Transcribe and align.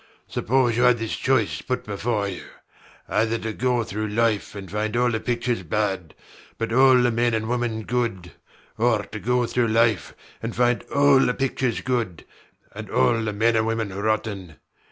Suppose 0.27 0.77
you 0.77 0.81
had 0.81 0.97
this 0.97 1.15
choice 1.15 1.61
put 1.61 1.83
before 1.85 2.27
you: 2.27 2.41
either 3.07 3.37
to 3.37 3.53
go 3.53 3.83
through 3.83 4.07
life 4.07 4.55
and 4.55 4.71
find 4.71 4.97
all 4.97 5.11
the 5.11 5.19
pictures 5.19 5.61
bad 5.61 6.15
but 6.57 6.73
all 6.73 6.95
the 6.95 7.11
men 7.11 7.35
and 7.35 7.47
women 7.47 7.83
good, 7.83 8.31
or 8.79 9.03
to 9.03 9.19
go 9.19 9.45
through 9.45 9.67
life 9.67 10.15
and 10.41 10.55
find 10.55 10.81
all 10.91 11.19
the 11.19 11.35
pictures 11.35 11.81
good 11.81 12.25
and 12.73 12.89
all 12.89 13.21
the 13.21 13.31
men 13.31 13.55
and 13.55 13.67
women 13.67 13.93
rotten. 13.95 14.55